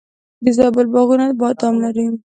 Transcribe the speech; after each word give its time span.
د 0.43 0.45
زابل 0.57 0.85
باغونه 0.93 1.25
بادام 1.39 1.75
لري. 1.83 2.05